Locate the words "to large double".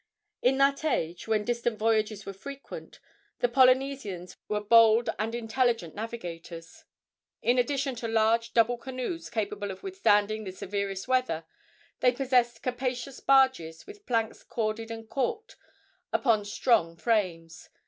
7.97-8.79